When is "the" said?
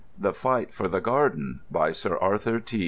0.17-0.33, 0.87-0.99